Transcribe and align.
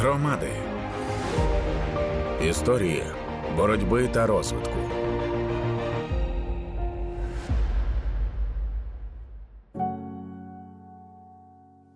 Громади. 0.00 0.48
Історії 2.48 3.02
боротьби 3.56 4.08
та 4.08 4.26
розвитку. 4.26 4.76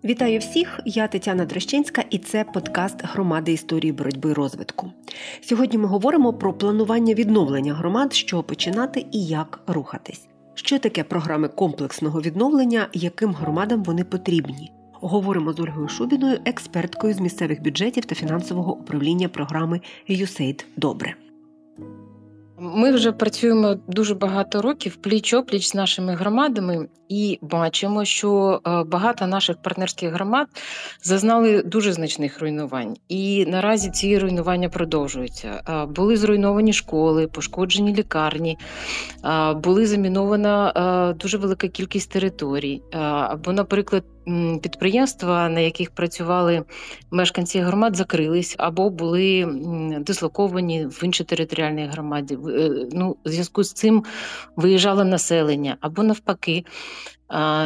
Вітаю 0.04 0.38
всіх! 0.38 0.80
Я 0.84 1.08
Тетяна 1.08 1.44
Дрощенська, 1.44 2.04
і 2.10 2.18
це 2.18 2.44
подкаст 2.44 2.96
громади 3.02 3.52
історії 3.52 3.92
боротьби 3.92 4.30
і 4.30 4.32
розвитку. 4.32 4.90
Сьогодні 5.40 5.78
ми 5.78 5.88
говоримо 5.88 6.32
про 6.32 6.52
планування 6.52 7.14
відновлення 7.14 7.74
громад, 7.74 8.14
чого 8.14 8.42
починати 8.42 9.06
і 9.12 9.26
як 9.26 9.60
рухатись. 9.66 10.26
Що 10.54 10.78
таке 10.78 11.04
програми 11.04 11.48
комплексного 11.48 12.20
відновлення, 12.20 12.88
яким 12.92 13.32
громадам 13.32 13.82
вони 13.82 14.04
потрібні? 14.04 14.72
Говоримо 15.04 15.52
з 15.52 15.60
Ольгою 15.60 15.88
Шубіною, 15.88 16.38
експерткою 16.44 17.14
з 17.14 17.20
місцевих 17.20 17.62
бюджетів 17.62 18.04
та 18.04 18.14
фінансового 18.14 18.74
управління 18.76 19.28
програми 19.28 19.80
USAID 20.10 20.64
Добре. 20.76 21.14
Ми 22.58 22.92
вже 22.92 23.12
працюємо 23.12 23.76
дуже 23.86 24.14
багато 24.14 24.62
років 24.62 24.96
пліч 24.96 25.34
опліч 25.34 25.66
з 25.66 25.74
нашими 25.74 26.14
громадами 26.14 26.88
і 27.08 27.38
бачимо, 27.42 28.04
що 28.04 28.60
е, 28.66 28.84
багато 28.84 29.26
наших 29.26 29.62
партнерських 29.62 30.12
громад 30.12 30.46
зазнали 31.02 31.62
дуже 31.62 31.92
значних 31.92 32.40
руйнувань. 32.40 32.96
І 33.08 33.46
наразі 33.46 33.90
ці 33.90 34.18
руйнування 34.18 34.68
продовжуються. 34.68 35.62
Е, 35.68 35.86
були 35.86 36.16
зруйновані 36.16 36.72
школи, 36.72 37.26
пошкоджені 37.26 37.94
лікарні, 37.94 38.58
е, 39.24 39.54
були 39.54 39.86
замінована 39.86 41.14
дуже 41.20 41.38
велика 41.38 41.68
кількість 41.68 42.10
територій. 42.10 42.82
Або, 42.92 43.52
наприклад, 43.52 44.04
підприємства, 44.62 45.48
на 45.48 45.60
яких 45.60 45.90
працювали 45.90 46.64
мешканці 47.10 47.60
громад, 47.60 47.96
закрились 47.96 48.54
або 48.58 48.90
були 48.90 49.46
дислоковані 50.00 50.86
в 50.86 51.04
інші 51.04 51.24
територіальні 51.24 51.86
громаді. 51.86 52.38
Ну, 52.92 53.16
в 53.24 53.28
зв'язку 53.28 53.62
з 53.62 53.72
цим 53.72 54.04
виїжджало 54.56 55.04
населення 55.04 55.76
або 55.80 56.02
навпаки. 56.02 56.64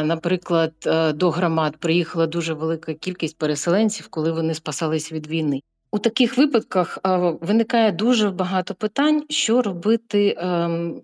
Наприклад, 0.03 0.73
е, 0.85 1.13
до 1.13 1.29
громад 1.29 1.77
приїхала 1.77 2.27
дуже 2.27 2.53
велика 2.53 2.93
кількість 2.93 3.37
переселенців, 3.37 4.07
коли 4.07 4.31
вони 4.31 4.53
спасались 4.53 5.11
від 5.11 5.27
війни. 5.27 5.61
У 5.91 5.99
таких 5.99 6.37
випадках 6.37 6.99
виникає 7.41 7.91
дуже 7.91 8.29
багато 8.29 8.73
питань, 8.73 9.23
що 9.29 9.61
робити 9.61 10.35
ем, 10.37 11.01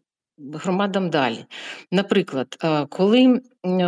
громадам 0.53 1.09
далі. 1.09 1.45
Наприклад, 1.91 2.57
е, 2.63 2.85
коли 2.85 3.41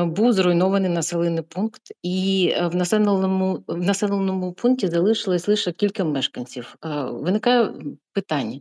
був 0.06 0.34
зруйнований 0.34 0.90
населений 0.90 1.44
пункт, 1.44 1.82
і 2.04 2.50
е, 2.56 2.68
в 2.68 2.76
населеному 2.76 3.64
в 3.68 3.78
населеному 3.78 4.54
пункті 4.54 4.88
залишилось 4.88 5.48
лише 5.48 5.72
кілька 5.72 6.04
мешканців, 6.04 6.76
виникає 7.12 7.74
питання: 8.14 8.60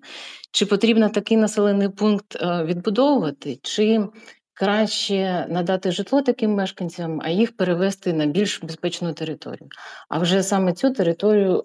чи 0.50 0.67
потрібно 0.67 1.09
такий 1.09 1.37
населений 1.37 1.89
пункт 1.89 2.37
відбудовувати, 2.42 3.59
чи 3.62 4.06
краще 4.55 5.47
надати 5.48 5.92
житло 5.92 6.22
таким 6.22 6.55
мешканцям, 6.55 7.20
а 7.24 7.30
їх 7.30 7.56
перевести 7.56 8.12
на 8.12 8.27
більш 8.27 8.62
безпечну 8.62 9.12
територію. 9.12 9.69
А 10.08 10.19
вже 10.19 10.42
саме 10.42 10.72
цю 10.72 10.91
територію 10.91 11.64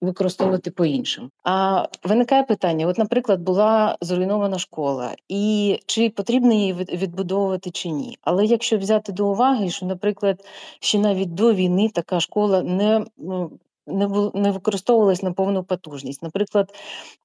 використовувати 0.00 0.70
по-іншому. 0.70 1.28
А 1.44 1.86
виникає 2.04 2.42
питання: 2.42 2.86
от, 2.86 2.98
наприклад, 2.98 3.40
була 3.40 3.96
зруйнована 4.00 4.58
школа, 4.58 5.14
і 5.28 5.78
чи 5.86 6.10
потрібно 6.10 6.52
її 6.52 6.72
відбудовувати 6.72 7.70
чи 7.70 7.88
ні. 7.88 8.18
Але 8.22 8.44
якщо 8.44 8.78
взяти 8.78 9.12
до 9.12 9.28
уваги, 9.28 9.70
що, 9.70 9.86
наприклад, 9.86 10.44
ще 10.80 10.98
навіть 10.98 11.34
до 11.34 11.54
війни 11.54 11.90
така 11.94 12.20
школа 12.20 12.62
не 12.62 13.04
ну, 13.18 13.50
не 13.86 14.50
використовувалась 14.50 15.22
на 15.22 15.32
повну 15.32 15.64
потужність. 15.64 16.22
Наприклад, 16.22 16.74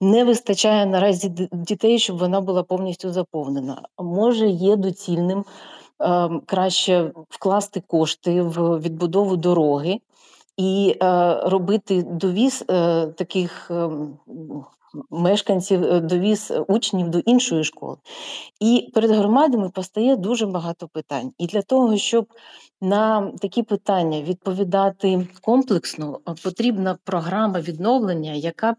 не 0.01 0.23
вистачає 0.23 0.85
наразі 0.85 1.49
дітей, 1.51 1.99
щоб 1.99 2.17
вона 2.17 2.41
була 2.41 2.63
повністю 2.63 3.11
заповнена. 3.11 3.81
Може, 3.97 4.47
є 4.47 4.75
доцільним 4.75 5.45
е, 6.01 6.29
краще 6.45 7.11
вкласти 7.29 7.83
кошти 7.87 8.41
в 8.41 8.79
відбудову 8.79 9.37
дороги 9.37 9.99
і 10.57 10.95
е, 11.01 11.33
робити 11.43 12.03
довіз 12.03 12.63
е, 12.69 13.07
таких. 13.07 13.71
Е, 13.71 13.89
Мешканців 15.09 15.83
е, 15.83 15.99
довіз 15.99 16.53
учнів 16.67 17.09
до 17.09 17.19
іншої 17.19 17.63
школи. 17.63 17.97
І 18.59 18.91
перед 18.93 19.11
громадами 19.11 19.69
постає 19.69 20.15
дуже 20.15 20.45
багато 20.45 20.87
питань. 20.87 21.31
І 21.37 21.47
для 21.47 21.61
того, 21.61 21.97
щоб 21.97 22.27
на 22.81 23.31
такі 23.41 23.63
питання 23.63 24.21
відповідати 24.21 25.27
комплексно, 25.41 26.19
потрібна 26.43 26.97
програма 27.03 27.59
відновлення, 27.59 28.33
яка 28.33 28.71
б 28.71 28.75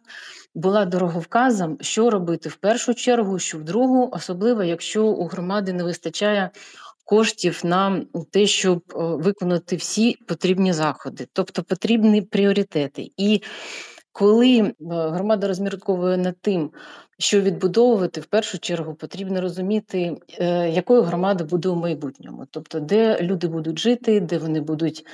була 0.55 0.85
дороговказом, 0.85 1.77
що 1.81 2.11
робити 2.11 2.49
в 2.49 2.57
першу 2.57 2.95
чергу, 2.95 3.39
що 3.39 3.59
в 3.59 3.63
другу, 3.63 4.11
особливо 4.13 4.63
якщо 4.63 5.07
у 5.07 5.27
громади 5.27 5.73
не 5.73 5.85
вистачає 5.85 6.51
коштів 7.05 7.61
на 7.65 8.03
те, 8.31 8.47
щоб 8.47 8.83
виконати 8.95 9.77
всі 9.77 10.17
потрібні 10.27 10.73
заходи, 10.73 11.29
тобто 11.33 11.63
потрібні 11.63 12.23
пріоритети. 12.23 13.11
І 13.17 13.43
коли 14.13 14.73
громада 14.89 15.49
розмірковує 15.49 16.17
над 16.17 16.37
тим, 16.41 16.71
що 17.19 17.41
відбудовувати 17.41 18.21
в 18.21 18.27
першу 18.27 18.59
чергу 18.59 18.95
потрібно 18.95 19.41
розуміти, 19.41 20.17
е, 20.39 20.71
якою 20.71 21.03
громада 21.03 21.45
буде 21.45 21.69
у 21.69 21.75
майбутньому, 21.75 22.47
тобто 22.51 22.81
де 22.81 23.21
люди 23.21 23.47
будуть 23.47 23.79
жити, 23.79 24.21
де 24.21 24.39
вони 24.39 24.61
будуть 24.61 25.07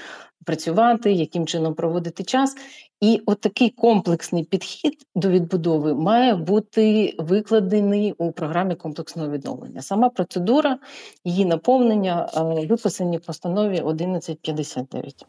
працювати, 0.45 1.13
яким 1.13 1.47
чином 1.47 1.75
проводити 1.75 2.25
час. 2.25 2.57
І 3.01 3.23
от 3.27 3.47
комплексний 3.77 4.45
підхід 4.45 5.07
до 5.15 5.29
відбудови 5.29 5.95
має 5.95 6.35
бути 6.35 7.15
викладений 7.19 8.13
у 8.13 8.33
програмі 8.33 8.75
комплексного 8.75 9.31
відновлення. 9.31 9.83
Сама 9.83 10.09
процедура 10.09 10.79
її 11.25 11.45
наповнення 11.45 12.29
е, 12.37 12.67
виписані 12.67 13.17
в 13.17 13.21
постанові 13.21 13.81
1159. 13.81 15.27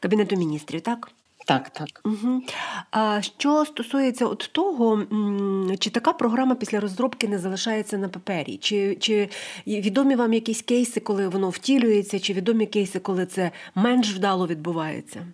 Кабінету 0.00 0.36
міністрів, 0.36 0.80
так? 0.80 1.10
Так, 1.46 1.70
так. 1.70 2.00
Угу. 2.04 2.42
А 2.90 3.22
що 3.22 3.64
стосується 3.64 4.26
от 4.26 4.50
того, 4.52 5.02
чи 5.78 5.90
така 5.90 6.12
програма 6.12 6.54
після 6.54 6.80
розробки 6.80 7.28
не 7.28 7.38
залишається 7.38 7.98
на 7.98 8.08
папері? 8.08 8.56
Чи 8.56 8.96
чи 8.96 9.28
відомі 9.66 10.14
вам 10.14 10.32
якісь 10.32 10.62
кейси, 10.62 11.00
коли 11.00 11.28
воно 11.28 11.50
втілюється, 11.50 12.20
чи 12.20 12.32
відомі 12.32 12.66
кейси, 12.66 12.98
коли 12.98 13.26
це 13.26 13.50
менш 13.74 14.14
вдало 14.14 14.46
відбувається? 14.46 15.26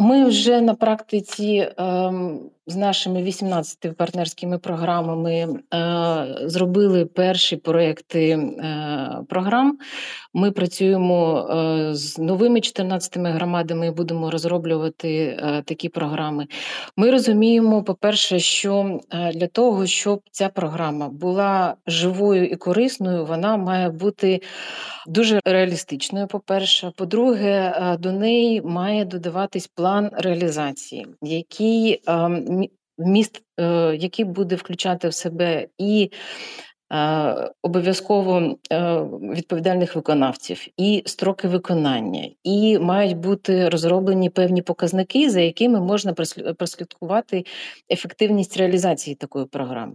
Ми 0.00 0.24
вже 0.24 0.60
на 0.60 0.74
практиці 0.74 1.72
ем, 1.76 2.40
з 2.66 2.76
нашими 2.76 3.22
18 3.22 3.96
партнерськими 3.96 4.58
програмами 4.58 5.32
е, 5.74 6.48
зробили 6.48 7.04
перші 7.06 7.56
проекти 7.56 8.30
е, 8.30 9.18
програм. 9.28 9.78
Ми 10.34 10.50
працюємо 10.50 11.48
е, 11.50 11.94
з 11.94 12.18
новими 12.18 12.60
14 12.60 13.16
громадами 13.16 13.86
і 13.86 13.90
будемо 13.90 14.30
розроблювати 14.30 15.38
такі 15.64 15.88
програми. 15.88 16.46
Ми 16.96 17.10
розуміємо, 17.10 17.82
по-перше, 17.82 18.38
що 18.38 19.00
для 19.34 19.46
того, 19.46 19.86
щоб 19.86 20.20
ця 20.30 20.48
програма 20.48 21.08
була 21.08 21.74
живою 21.86 22.46
і 22.46 22.56
корисною, 22.56 23.24
вона 23.24 23.56
має 23.56 23.88
бути 23.88 24.40
дуже 25.06 25.40
реалістичною. 25.44 26.26
По-перше, 26.26 26.92
по-друге, 26.96 27.74
до 28.00 28.12
неї 28.12 28.62
має 28.62 29.04
додаватись 29.04 29.66
план 29.66 30.10
реалізації, 30.12 31.06
який 31.22 32.02
ем, 32.06 32.55
міст, 32.98 33.42
е, 33.60 33.96
який 33.96 34.24
буде 34.24 34.56
включати 34.56 35.08
в 35.08 35.14
себе 35.14 35.68
і 35.78 36.10
обов'язково 37.62 38.56
е, 38.72 39.00
відповідальних 39.34 39.96
виконавців 39.96 40.66
і 40.76 41.02
строки 41.06 41.48
виконання, 41.48 42.28
і 42.44 42.78
мають 42.78 43.16
бути 43.16 43.68
розроблені 43.68 44.30
певні 44.30 44.62
показники, 44.62 45.30
за 45.30 45.40
якими 45.40 45.80
можна 45.80 46.12
прослідкувати 46.58 47.44
ефективність 47.90 48.56
реалізації 48.56 49.16
такої 49.16 49.46
програми. 49.46 49.92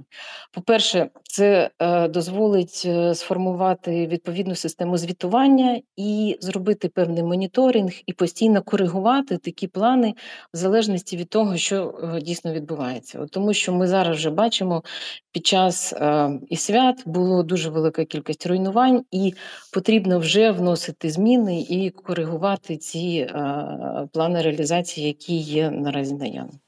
По-перше, 0.52 1.10
це 1.24 1.70
е, 1.80 2.08
дозволить 2.08 2.88
сформувати 3.14 4.08
відповідну 4.08 4.56
систему 4.56 4.98
звітування 4.98 5.82
і 5.96 6.38
зробити 6.42 6.88
певний 6.88 7.24
моніторинг, 7.24 7.92
і 8.06 8.14
постійно 8.14 8.62
коригувати 8.62 9.38
такі 9.38 9.68
плани 9.68 10.14
в 10.54 10.58
залежності 10.58 11.18
від 11.18 11.30
того, 11.30 11.58
що 11.58 11.94
дійсно 12.22 12.54
відбувається. 12.54 13.26
Тому 13.32 13.54
що 13.54 13.74
ми 13.74 13.88
зараз 13.88 14.18
вже 14.18 14.30
бачимо 14.30 14.84
під 15.32 15.46
час 15.46 15.94
і 16.50 16.56
свят 16.56 16.81
свят 16.82 17.04
було 17.06 17.44
дуже 17.44 17.70
велика 17.70 18.06
кількість 18.06 18.48
руйнувань, 18.48 19.04
і 19.12 19.34
потрібно 19.74 20.20
вже 20.20 20.52
вносити 20.52 21.10
зміни 21.10 21.62
і 21.62 21.90
коригувати 21.90 22.78
ці 22.78 23.28
а, 23.34 24.08
плани 24.14 24.42
реалізації, 24.42 25.08
які 25.08 25.36
є 25.36 25.72
наразі 25.72 26.16
наявні. 26.16 26.60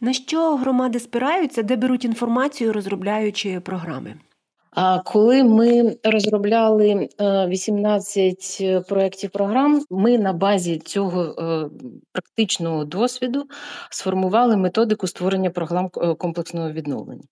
На 0.00 0.12
що 0.12 0.56
громади 0.56 1.00
спираються, 1.00 1.62
де 1.62 1.76
беруть 1.76 2.04
інформацію, 2.04 2.72
розробляючи 2.72 3.60
програми? 3.60 4.14
Коли 5.04 5.44
ми 5.44 5.96
розробляли 6.04 7.08
18 7.20 8.58
е, 8.60 8.64
е, 8.64 8.80
проєктів 8.80 9.30
програм, 9.30 9.82
ми 9.90 10.18
на 10.18 10.32
базі 10.32 10.78
цього 10.78 11.22
е, 11.22 11.68
практичного 12.12 12.84
досвіду 12.84 13.44
сформували 13.90 14.56
методику 14.56 15.06
створення 15.06 15.50
програм 15.50 15.88
комплексного 16.18 16.72
відновлення. 16.72 17.22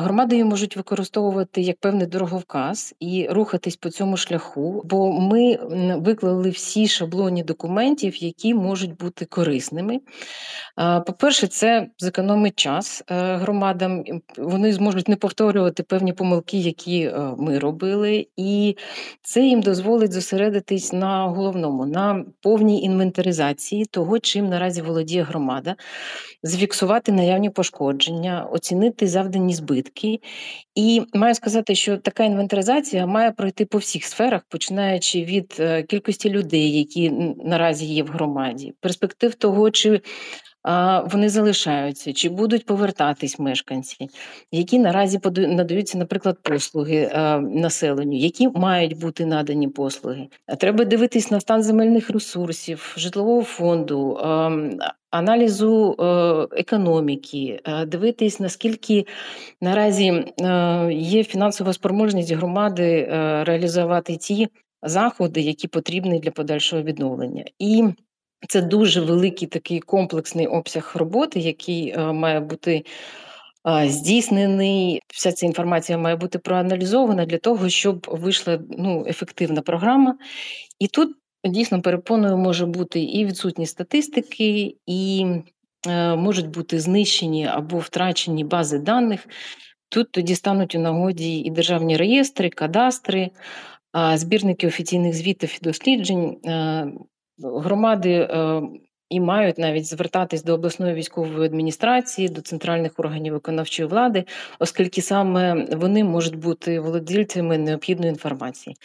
Громади 0.00 0.44
можуть 0.44 0.76
використовувати 0.76 1.60
як 1.60 1.80
певний 1.80 2.06
дороговказ 2.06 2.94
і 3.00 3.28
рухатись 3.30 3.76
по 3.76 3.90
цьому 3.90 4.16
шляху, 4.16 4.82
бо 4.84 5.12
ми 5.12 5.58
виклали 5.96 6.50
всі 6.50 6.88
шаблоні 6.88 7.42
документів, 7.42 8.22
які 8.22 8.54
можуть 8.54 8.96
бути 8.96 9.24
корисними. 9.24 10.00
По-перше, 11.06 11.46
це 11.46 11.86
зекономить 11.98 12.58
час 12.58 13.02
громадам, 13.08 14.04
вони 14.38 14.72
зможуть 14.72 15.08
не 15.08 15.16
повторювати 15.16 15.82
певні 15.82 16.12
помилки, 16.20 16.58
які 16.58 17.02
е, 17.02 17.34
ми 17.38 17.58
робили, 17.58 18.26
і 18.36 18.76
це 19.22 19.40
їм 19.40 19.62
дозволить 19.62 20.12
зосередитись 20.12 20.92
на 20.92 21.26
головному, 21.26 21.86
на 21.86 22.24
повній 22.42 22.82
інвентаризації 22.82 23.84
того, 23.84 24.18
чим 24.18 24.48
наразі 24.48 24.82
володіє 24.82 25.22
громада, 25.22 25.76
зафіксувати 26.42 27.12
наявні 27.12 27.50
пошкодження, 27.50 28.48
оцінити 28.52 29.06
завдані 29.06 29.54
збитки. 29.54 30.20
І 30.74 31.02
маю 31.14 31.34
сказати, 31.34 31.74
що 31.74 31.96
така 31.96 32.24
інвентаризація 32.24 33.06
має 33.06 33.32
пройти 33.32 33.64
по 33.64 33.78
всіх 33.78 34.04
сферах, 34.04 34.42
починаючи 34.48 35.24
від 35.24 35.56
е, 35.60 35.82
кількості 35.82 36.30
людей, 36.30 36.78
які 36.78 37.10
наразі 37.44 37.86
є 37.86 38.02
в 38.02 38.08
громаді, 38.08 38.72
перспектив 38.80 39.34
того, 39.34 39.70
чи 39.70 40.00
вони 41.04 41.28
залишаються, 41.28 42.12
чи 42.12 42.28
будуть 42.28 42.66
повертатись 42.66 43.38
мешканці, 43.38 44.08
які 44.52 44.78
наразі 44.78 45.20
надаються, 45.36 45.98
наприклад, 45.98 46.38
послуги 46.42 47.10
населенню, 47.40 48.16
які 48.18 48.48
мають 48.48 48.98
бути 48.98 49.26
надані 49.26 49.68
послуги. 49.68 50.28
Треба 50.58 50.84
дивитись 50.84 51.30
на 51.30 51.40
стан 51.40 51.62
земельних 51.62 52.10
ресурсів, 52.10 52.94
житлового 52.96 53.42
фонду. 53.42 54.18
Аналізу 55.10 55.96
е, 55.98 56.60
економіки, 56.60 57.60
дивитись, 57.86 58.40
наскільки 58.40 59.06
наразі 59.60 60.06
е, 60.08 60.24
є 60.92 61.24
фінансова 61.24 61.72
спроможність 61.72 62.32
громади 62.32 62.82
е, 62.82 63.44
реалізувати 63.44 64.16
ті 64.16 64.48
заходи, 64.82 65.40
які 65.40 65.68
потрібні 65.68 66.20
для 66.20 66.30
подальшого 66.30 66.82
відновлення, 66.82 67.44
і 67.58 67.84
це 68.48 68.62
дуже 68.62 69.00
великий 69.00 69.48
такий 69.48 69.80
комплексний 69.80 70.46
обсяг 70.46 70.92
роботи, 70.94 71.40
який 71.40 71.90
е, 71.90 72.12
має 72.12 72.40
бути 72.40 72.84
здійснений. 73.86 75.02
Вся 75.08 75.32
ця 75.32 75.46
інформація 75.46 75.98
має 75.98 76.16
бути 76.16 76.38
проаналізована 76.38 77.26
для 77.26 77.38
того, 77.38 77.68
щоб 77.68 78.06
вийшла 78.10 78.58
ну, 78.70 79.04
ефективна 79.06 79.62
програма. 79.62 80.16
І 80.78 80.86
тут 80.86 81.16
дійсно 81.44 81.82
перепоною 81.82 82.36
може 82.36 82.66
бути 82.66 83.00
і 83.00 83.26
відсутність 83.26 83.72
статистики, 83.72 84.76
і 84.86 85.26
е, 85.88 86.16
можуть 86.16 86.48
бути 86.48 86.80
знищені 86.80 87.46
або 87.46 87.78
втрачені 87.78 88.44
бази 88.44 88.78
даних. 88.78 89.28
Тут 89.88 90.12
тоді 90.12 90.34
стануть 90.34 90.74
у 90.74 90.78
нагоді 90.78 91.38
і 91.38 91.50
державні 91.50 91.96
реєстри, 91.96 92.50
кадастри, 92.50 93.30
збірники 94.14 94.66
офіційних 94.66 95.14
звітів 95.14 95.58
і 95.60 95.64
досліджень. 95.64 96.36
Громади 97.42 98.10
е, 98.10 98.62
і 99.10 99.20
мають 99.20 99.58
навіть 99.58 99.86
звертатись 99.86 100.44
до 100.44 100.54
обласної 100.54 100.94
військової 100.94 101.46
адміністрації, 101.46 102.28
до 102.28 102.40
центральних 102.40 102.92
органів 102.96 103.32
виконавчої 103.32 103.88
влади, 103.88 104.24
оскільки 104.58 105.02
саме 105.02 105.66
вони 105.72 106.04
можуть 106.04 106.36
бути 106.36 106.80
володільцями 106.80 107.58
необхідної 107.58 108.10
інформації. 108.10 108.76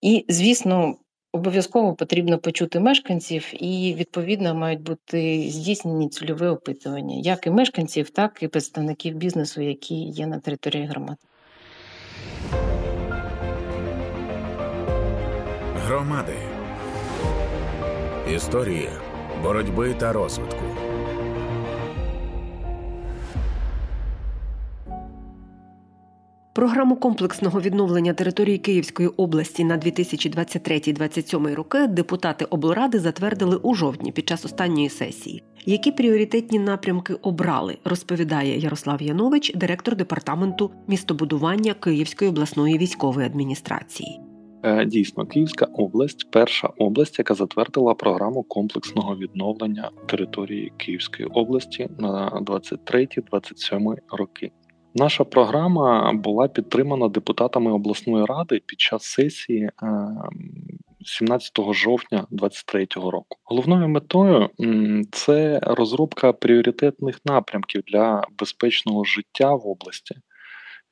І, 0.00 0.24
звісно, 0.28 0.96
обов'язково 1.32 1.94
потрібно 1.94 2.38
почути 2.38 2.80
мешканців, 2.80 3.64
і 3.64 3.94
відповідно 3.98 4.54
мають 4.54 4.82
бути 4.82 5.46
здійснені 5.50 6.08
цільове 6.08 6.48
опитування, 6.48 7.16
як 7.16 7.46
і 7.46 7.50
мешканців, 7.50 8.10
так 8.10 8.38
і 8.42 8.48
представників 8.48 9.14
бізнесу, 9.14 9.62
які 9.62 9.94
є 9.94 10.26
на 10.26 10.38
території 10.38 10.86
громади. 10.86 11.16
Громади 15.86 16.34
Історії 18.36 18.88
боротьби 19.42 19.94
та 19.94 20.12
розвитку. 20.12 20.64
Програму 26.52 26.96
комплексного 26.96 27.60
відновлення 27.60 28.12
території 28.14 28.58
Київської 28.58 29.08
області 29.08 29.64
на 29.64 29.78
2023-2027 29.78 31.54
роки 31.54 31.86
депутати 31.86 32.44
облради 32.44 32.98
затвердили 32.98 33.56
у 33.56 33.74
жовтні 33.74 34.12
під 34.12 34.28
час 34.28 34.44
останньої 34.44 34.88
сесії. 34.88 35.42
Які 35.66 35.92
пріоритетні 35.92 36.58
напрямки 36.58 37.14
обрали, 37.14 37.78
розповідає 37.84 38.58
Ярослав 38.58 39.02
Янович, 39.02 39.52
директор 39.54 39.96
департаменту 39.96 40.70
містобудування 40.88 41.74
Київської 41.74 42.30
обласної 42.30 42.78
військової 42.78 43.26
адміністрації. 43.26 44.31
Е, 44.64 44.84
дійсно, 44.84 45.26
Київська 45.26 45.64
область 45.64 46.30
перша 46.30 46.68
область, 46.78 47.18
яка 47.18 47.34
затвердила 47.34 47.94
програму 47.94 48.42
комплексного 48.42 49.16
відновлення 49.16 49.90
території 50.06 50.72
Київської 50.76 51.28
області 51.28 51.88
на 51.98 52.30
23-27 52.30 53.96
роки. 54.08 54.50
Наша 54.94 55.24
програма 55.24 56.12
була 56.12 56.48
підтримана 56.48 57.08
депутатами 57.08 57.72
обласної 57.72 58.24
ради 58.24 58.60
під 58.66 58.80
час 58.80 59.02
сесії 59.02 59.70
17 61.04 61.58
е, 61.58 61.72
жовтня 61.72 62.26
2023 62.30 62.86
року. 63.10 63.38
Головною 63.44 63.88
метою 63.88 64.48
це 65.12 65.60
розробка 65.62 66.32
пріоритетних 66.32 67.20
напрямків 67.24 67.82
для 67.86 68.22
безпечного 68.38 69.04
життя 69.04 69.54
в 69.54 69.66
області, 69.68 70.14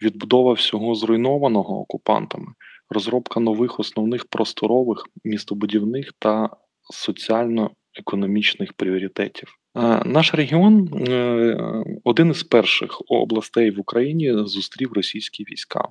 відбудова 0.02 0.52
всього 0.52 0.94
зруйнованого 0.94 1.81
окупантами 1.81 2.46
розробка 2.90 3.40
нових 3.40 3.81
основних 3.81 4.25
просторових, 4.25 5.06
містобудівних 5.25 6.12
та 6.19 6.50
соціально-економічних 6.82 8.72
пріоритетів. 8.72 9.60
Е, 9.76 10.02
наш 10.04 10.34
регіон 10.34 11.04
е, 11.08 11.84
один 12.04 12.31
із 12.31 12.42
перших 12.42 13.02
областей 13.08 13.70
в 13.70 13.81
Україні 13.81 14.32
зустрів 14.32 14.92
російські 14.92 15.44
війська. 15.44 15.88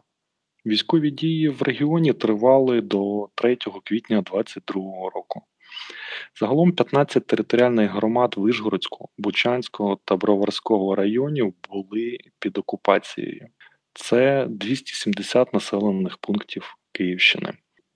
Військові 0.65 1.11
дії 1.11 1.49
в 1.49 1.61
регіоні 1.61 2.13
тривали 2.13 2.81
до 2.81 3.29
3 3.35 3.55
квітня 3.83 4.21
2022 4.21 4.81
року. 5.15 5.41
Загалом 6.39 6.71
15 6.71 7.27
територіальних 7.27 7.91
громад 7.91 8.33
Вишгородського, 8.37 9.09
Бучанського 9.17 9.99
та 10.05 10.15
Броварського 10.15 10.95
районів 10.95 11.53
були 11.69 12.17
під 12.39 12.57
окупацією. 12.57 13.47
Це 13.93 14.45
270 14.49 15.53
населених 15.53 16.17
пунктів 16.17 16.75
Київщини. 16.91 17.53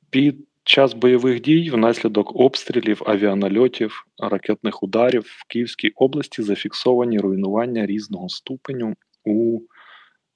Під 0.10 0.36
час 0.64 0.94
бойових 0.94 1.42
дій 1.42 1.70
внаслідок 1.70 2.36
обстрілів, 2.36 3.02
авіанальотів, 3.06 4.06
ракетних 4.18 4.84
ударів 4.84 5.22
в 5.22 5.48
Київській 5.48 5.90
області 5.90 6.42
зафіксовані 6.42 7.20
руйнування 7.20 7.86
різного 7.86 8.30
ступеню 8.30 8.96
у 9.26 9.60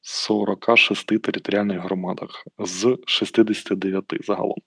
46 0.01 1.07
територіальних 1.07 1.79
громадах 1.79 2.43
з 2.59 2.97
69 3.05 4.03
загалом. 4.27 4.57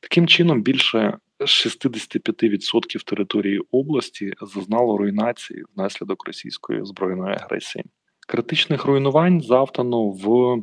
Таким 0.00 0.26
чином, 0.28 0.62
більше 0.62 1.18
65% 1.40 3.04
території 3.04 3.60
області 3.70 4.32
зазнало 4.40 4.96
руйнації 4.96 5.64
внаслідок 5.76 6.26
російської 6.26 6.84
збройної 6.84 7.34
агресії. 7.34 7.84
Критичних 8.28 8.84
руйнувань 8.84 9.40
завдано 9.40 10.08
в 10.08 10.56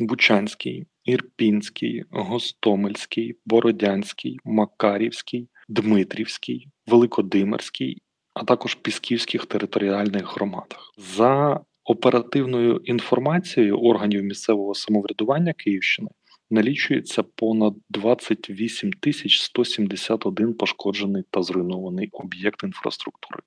Бучанській, 0.00 0.86
Ірпінський, 1.04 2.04
Гостомельський, 2.10 3.36
Бородянський, 3.46 4.38
Макарівський, 4.44 5.48
Дмитрівський, 5.68 6.68
Великодимирський, 6.86 8.02
а 8.34 8.44
також 8.44 8.74
Пісківських 8.74 9.46
територіальних 9.46 10.34
громадах. 10.34 10.92
За 10.98 11.60
оперативною 11.84 12.80
інформацією 12.84 13.78
органів 13.78 14.22
місцевого 14.22 14.74
самоврядування 14.74 15.52
Київщини 15.52 16.08
налічується 16.50 17.22
понад 17.22 17.74
28 17.90 18.92
тисяч 18.92 19.40
171 19.40 20.54
пошкоджений 20.54 21.22
та 21.30 21.42
зруйнований 21.42 22.08
об'єкт 22.12 22.64
інфраструктури. 22.64 23.40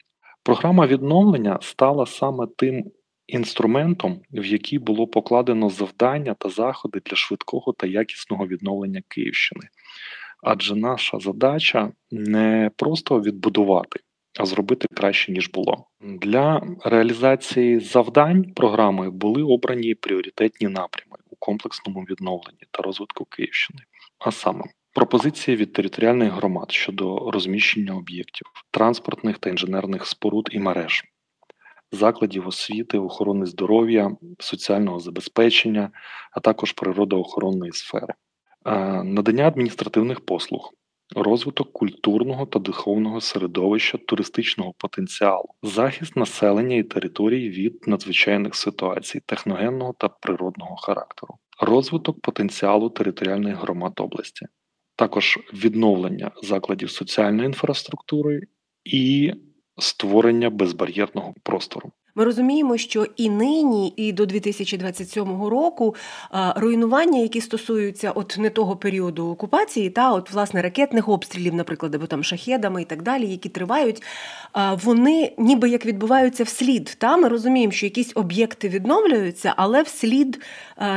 Програма 0.43 0.88
відновлення 0.88 1.60
стала 1.62 2.05
саме 2.05 2.48
тим 2.57 2.91
інструментом, 3.27 4.21
в 4.31 4.45
який 4.45 4.79
було 4.79 5.07
покладено 5.07 5.69
завдання 5.69 6.33
та 6.33 6.49
заходи 6.49 7.01
для 7.05 7.15
швидкого 7.15 7.73
та 7.73 7.87
якісного 7.87 8.47
відновлення 8.47 9.01
Київщини. 9.07 9.67
Адже 10.43 10.75
наша 10.75 11.19
задача 11.19 11.91
не 12.11 12.71
просто 12.77 13.21
відбудувати, 13.21 13.99
а 14.39 14.45
зробити 14.45 14.87
краще 14.93 15.31
ніж 15.31 15.49
було. 15.49 15.87
Для 16.01 16.61
реалізації 16.85 17.79
завдань 17.79 18.43
програми 18.43 19.09
були 19.09 19.43
обрані 19.43 19.95
пріоритетні 19.95 20.67
напрями, 20.67 21.17
у 21.29 21.35
комплексному 21.35 22.01
відновленні 22.01 22.63
та 22.71 22.83
розвитку 22.83 23.25
Київщини. 23.25 23.79
А 24.19 24.31
саме 24.31 24.63
пропозиції 24.93 25.57
від 25.57 25.73
територіальних 25.73 26.33
громад 26.33 26.71
щодо 26.71 27.31
розміщення 27.31 27.95
об'єктів, 27.95 28.47
транспортних 28.71 29.37
та 29.37 29.49
інженерних 29.49 30.05
споруд 30.07 30.49
і 30.51 30.59
мереж, 30.59 31.03
закладів 31.93 32.47
освіти, 32.47 32.97
охорони 32.97 33.45
здоров'я, 33.45 34.12
соціального 34.39 35.00
забезпечення, 35.00 35.91
а 36.31 36.39
також 36.39 36.71
природоохоронної 36.71 37.71
сфери, 37.71 38.13
е, 38.65 39.03
надання 39.03 39.47
адміністративних 39.47 40.25
послуг. 40.25 40.73
Розвиток 41.15 41.73
культурного 41.73 42.45
та 42.45 42.59
духовного 42.59 43.21
середовища, 43.21 43.97
туристичного 43.97 44.73
потенціалу, 44.77 45.50
захист 45.63 46.15
населення 46.15 46.75
і 46.75 46.83
територій 46.83 47.50
від 47.50 47.88
надзвичайних 47.88 48.55
ситуацій, 48.55 49.21
техногенного 49.25 49.93
та 49.97 50.07
природного 50.07 50.75
характеру, 50.75 51.35
розвиток 51.59 52.21
потенціалу 52.21 52.89
територіальних 52.89 53.57
громад 53.57 53.93
області, 53.97 54.45
також 54.95 55.39
відновлення 55.53 56.31
закладів 56.43 56.89
соціальної 56.91 57.45
інфраструктури 57.45 58.41
і 58.83 59.33
створення 59.79 60.49
безбар'єрного 60.49 61.33
простору. 61.43 61.91
Ми 62.15 62.24
розуміємо, 62.24 62.77
що 62.77 63.05
і 63.17 63.29
нині, 63.29 63.93
і 63.98 64.12
до 64.12 64.25
2027 64.25 65.43
року 65.43 65.96
руйнування, 66.55 67.20
які 67.20 67.41
стосуються 67.41 68.12
от 68.12 68.36
не 68.39 68.50
того 68.50 68.75
періоду 68.75 69.27
окупації, 69.27 69.89
та 69.89 70.12
от 70.12 70.32
власне 70.32 70.62
ракетних 70.62 71.10
обстрілів, 71.10 71.53
наприклад, 71.55 71.96
або 71.96 72.05
там 72.05 72.24
шахедами 72.24 72.82
і 72.82 72.86
так 72.86 73.01
далі, 73.01 73.27
які 73.27 73.50
тривають, 73.50 74.03
вони 74.84 75.34
ніби 75.38 75.70
як 75.70 75.86
відбуваються 75.86 76.43
вслід. 76.43 76.96
Та 76.98 77.17
ми 77.17 77.27
розуміємо, 77.27 77.72
що 77.72 77.86
якісь 77.86 78.12
об'єкти 78.15 78.70
відновлюються, 78.70 79.53
але 79.58 79.82
вслід 79.82 80.41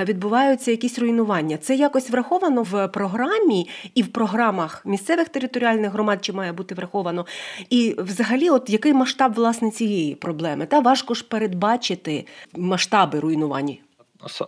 відбуваються 0.04 0.70
якісь 0.70 0.98
руйнування. 0.98 1.56
Це 1.56 1.74
якось 1.74 2.10
враховано 2.10 2.62
в 2.62 2.88
програмі 2.88 3.68
і 3.94 4.02
в 4.02 4.08
програмах 4.08 4.82
місцевих 4.86 5.28
територіальних 5.28 5.92
громад, 5.92 6.24
чи 6.24 6.32
має 6.32 6.52
бути 6.52 6.74
враховано, 6.74 7.26
і 7.70 7.94
взагалі, 7.98 8.50
от 8.50 8.70
який 8.70 8.92
масштаб 8.92 9.34
власне 9.34 9.70
цієї 9.70 10.14
проблеми? 10.14 10.66
Та 10.66 10.80
важко 10.80 11.05
ж 11.14 11.24
передбачити 11.28 12.26
масштаби 12.56 13.20
руйнувань. 13.20 13.76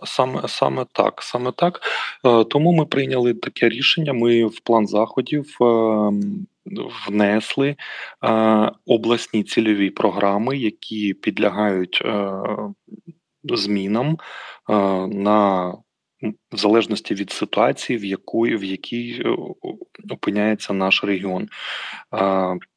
Саме 0.03 0.47
саме 0.47 0.85
так, 0.91 1.21
саме 1.23 1.51
так. 1.51 1.81
Е, 2.25 2.43
тому 2.43 2.73
ми 2.73 2.85
прийняли 2.85 3.33
таке 3.33 3.69
рішення. 3.69 4.13
Ми 4.13 4.45
в 4.45 4.59
план 4.59 4.87
заходів 4.87 5.57
е, 5.61 5.65
внесли 7.07 7.75
е, 8.25 8.71
обласні 8.85 9.43
цільові 9.43 9.89
програми, 9.89 10.57
які 10.57 11.13
підлягають 11.13 12.03
змінам 13.43 14.17
на 15.07 15.73
в 16.51 16.57
залежності 16.57 17.15
від 17.15 17.31
ситуації, 17.31 17.99
в 17.99 18.05
якої 18.05 18.57
в 18.57 18.63
якій 18.63 19.23
опиняється 20.09 20.73
наш 20.73 21.03
регіон. 21.03 21.47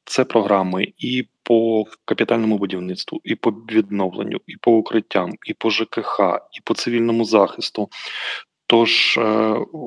Це 0.05 0.25
програми 0.25 0.93
і 0.99 1.27
по 1.43 1.85
капітальному 2.05 2.59
будівництву, 2.59 3.21
і 3.25 3.35
по 3.35 3.51
відновленню, 3.51 4.39
і 4.47 4.57
по 4.57 4.73
укриттям, 4.73 5.33
і 5.47 5.55
по 5.55 5.71
ЖКХ, 5.71 6.21
і 6.53 6.61
по 6.65 6.75
цивільному 6.75 7.25
захисту. 7.25 7.89
Тож, 8.67 9.19
е, 9.19 9.23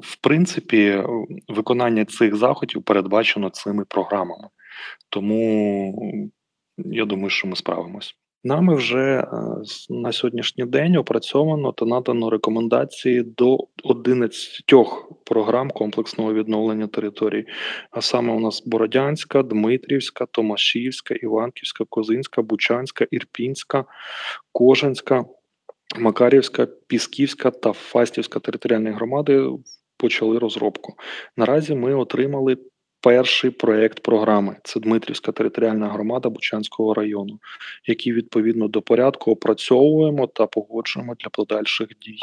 в 0.03 0.15
принципі, 0.21 1.03
виконання 1.47 2.05
цих 2.05 2.35
заходів 2.35 2.83
передбачено 2.83 3.49
цими 3.49 3.85
програмами. 3.85 4.49
Тому 5.09 5.93
я 6.77 7.05
думаю, 7.05 7.29
що 7.29 7.47
ми 7.47 7.55
справимось. 7.55 8.15
Нами 8.45 8.75
вже 8.75 9.19
е, 9.19 9.27
на 9.89 10.11
сьогоднішній 10.11 10.65
день 10.65 10.95
опрацьовано 10.95 11.71
та 11.71 11.85
надано 11.85 12.29
рекомендації 12.29 13.23
до 13.23 13.57
11 13.83 14.63
програм 15.25 15.69
комплексного 15.71 16.33
відновлення 16.33 16.87
територій. 16.87 17.45
А 17.91 18.01
саме 18.01 18.33
у 18.33 18.39
нас 18.39 18.63
Бородянська, 18.65 19.43
Дмитрівська, 19.43 20.25
Томашівська, 20.25 21.13
Іванківська, 21.13 21.85
Козинська, 21.89 22.41
Бучанська, 22.41 23.05
Ірпінська, 23.11 23.85
Кожанська, 24.51 25.25
Макарівська, 25.99 26.67
Пісківська 26.87 27.51
та 27.51 27.73
Фастівська 27.73 28.39
територіальні 28.39 28.89
громади 28.89 29.49
почали 29.97 30.39
розробку. 30.39 30.93
Наразі 31.37 31.75
ми 31.75 31.95
отримали 31.95 32.57
перший 33.05 33.49
проєкт 33.49 33.99
програми. 33.99 34.55
Це 34.63 34.79
Дмитрівська 34.79 35.31
територіальна 35.31 35.87
громада 35.87 36.29
Бучанського 36.29 36.93
району, 36.93 37.39
який 37.87 38.13
відповідно 38.13 38.67
до 38.67 38.81
порядку 38.81 39.31
опрацьовуємо 39.31 40.27
та 40.27 40.47
погоджуємо 40.47 41.15
для 41.19 41.29
подальших 41.29 41.87
дій. 41.87 42.17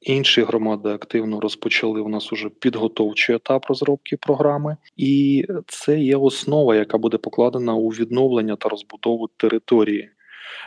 Інші 0.00 0.42
громади 0.42 0.88
активно 0.88 1.40
розпочали 1.40 2.00
у 2.00 2.08
нас 2.08 2.32
уже 2.32 2.48
підготовчий 2.48 3.36
етап 3.36 3.66
розробки 3.66 4.16
програми, 4.16 4.76
і 4.96 5.46
це 5.66 6.00
є 6.00 6.16
основа, 6.16 6.76
яка 6.76 6.98
буде 6.98 7.18
покладена 7.18 7.74
у 7.74 7.88
відновлення 7.88 8.56
та 8.56 8.68
розбудову 8.68 9.28
території 9.36 10.10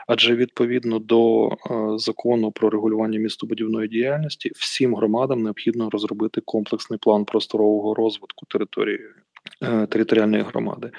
адже 0.07 0.35
відповідно 0.35 0.99
до 0.99 1.47
е, 1.47 1.53
закону 1.97 2.51
про 2.51 2.69
регулювання 2.69 3.19
містобудівної 3.19 3.87
діяльності 3.87 4.51
всім 4.55 4.95
громадам 4.95 5.43
необхідно 5.43 5.89
розробити 5.89 6.41
комплексний 6.45 6.99
план 6.99 7.25
просторового 7.25 7.93
розвитку 7.93 8.45
території. 8.45 8.99
Е, 9.63 9.87
територіальної 9.87 10.43
громади, 10.43 10.91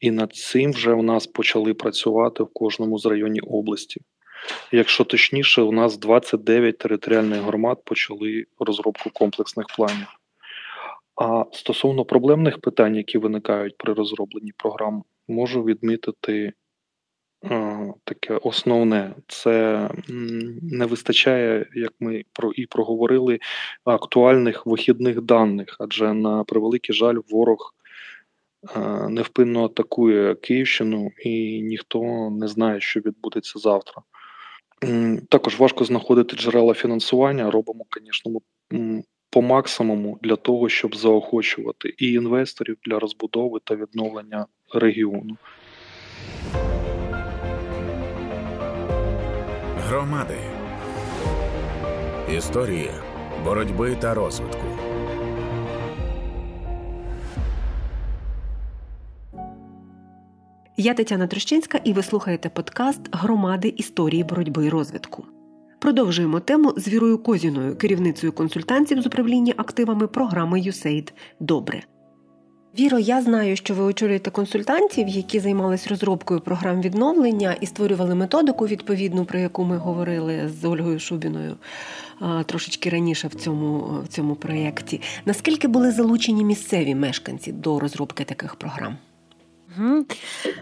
і 0.00 0.10
над 0.10 0.34
цим 0.34 0.72
вже 0.72 0.94
в 0.94 1.02
нас 1.02 1.26
почали 1.26 1.74
працювати 1.74 2.42
в 2.42 2.48
кожному 2.52 2.98
з 2.98 3.06
районів 3.06 3.44
області. 3.46 4.00
Якщо 4.72 5.04
точніше, 5.04 5.62
у 5.62 5.72
нас 5.72 5.98
29 5.98 6.78
територіальних 6.78 7.40
громад 7.40 7.84
почали 7.84 8.44
розробку 8.58 9.10
комплексних 9.10 9.66
планів. 9.76 10.06
А 11.16 11.44
стосовно 11.52 12.04
проблемних 12.04 12.60
питань, 12.60 12.96
які 12.96 13.18
виникають 13.18 13.78
при 13.78 13.92
розробленні 13.92 14.52
програм, 14.56 15.04
можу 15.28 15.64
відмітити 15.64 16.52
таке 18.04 18.36
основне 18.42 19.14
це 19.28 19.88
не 20.62 20.86
вистачає, 20.86 21.66
як 21.74 21.92
ми 22.00 22.24
про 22.32 22.52
і 22.52 22.66
проговорили, 22.66 23.38
актуальних 23.84 24.66
вихідних 24.66 25.20
даних, 25.20 25.76
адже 25.78 26.12
на 26.12 26.44
превеликий 26.44 26.94
жаль, 26.94 27.16
ворог 27.30 27.74
невпинно 29.08 29.64
атакує 29.64 30.34
Київщину, 30.34 31.10
і 31.24 31.62
ніхто 31.62 32.30
не 32.30 32.48
знає, 32.48 32.80
що 32.80 33.00
відбудеться 33.00 33.58
завтра. 33.58 34.02
Також 35.28 35.58
важко 35.58 35.84
знаходити 35.84 36.36
джерела 36.36 36.74
фінансування. 36.74 37.50
Робимо, 37.50 37.84
звісно, 37.96 38.40
по 39.30 39.42
максимуму 39.42 40.18
для 40.22 40.36
того, 40.36 40.68
щоб 40.68 40.96
заохочувати 40.96 41.94
і 41.98 42.12
інвесторів 42.12 42.76
для 42.86 42.98
розбудови 42.98 43.60
та 43.64 43.74
відновлення 43.74 44.46
регіону. 44.74 45.36
Громади. 49.88 50.38
Історія 52.36 52.94
боротьби 53.44 53.96
та 54.00 54.14
розвитку. 54.14 54.66
Я 60.76 60.94
Тетяна 60.94 61.26
Трощинська, 61.26 61.80
і 61.84 61.92
ви 61.92 62.02
слухаєте 62.02 62.48
подкаст 62.48 63.00
Громади 63.12 63.74
історії 63.76 64.24
боротьби 64.24 64.66
і 64.66 64.68
розвитку. 64.68 65.24
Продовжуємо 65.78 66.40
тему 66.40 66.74
з 66.76 66.88
Вірою 66.88 67.18
Козіною, 67.18 67.76
керівницею 67.76 68.32
консультантів 68.32 69.02
з 69.02 69.06
управління 69.06 69.54
активами 69.56 70.06
програми 70.06 70.60
USAID 70.60 71.12
Добре. 71.40 71.82
Віро, 72.78 72.98
я 72.98 73.22
знаю, 73.22 73.56
що 73.56 73.74
ви 73.74 73.84
очолюєте 73.84 74.30
консультантів, 74.30 75.08
які 75.08 75.40
займалися 75.40 75.90
розробкою 75.90 76.40
програм 76.40 76.80
відновлення 76.80 77.56
і 77.60 77.66
створювали 77.66 78.14
методику 78.14 78.66
відповідну, 78.66 79.24
про 79.24 79.38
яку 79.38 79.64
ми 79.64 79.76
говорили 79.76 80.48
з 80.60 80.64
Ольгою 80.64 81.00
Шубіною 81.00 81.56
трошечки 82.46 82.90
раніше 82.90 83.28
в 83.28 83.34
цьому, 83.34 84.00
в 84.04 84.08
цьому 84.08 84.34
проєкті. 84.34 85.00
Наскільки 85.24 85.68
були 85.68 85.92
залучені 85.92 86.44
місцеві 86.44 86.94
мешканці 86.94 87.52
до 87.52 87.80
розробки 87.80 88.24
таких 88.24 88.54
програм? 88.54 88.96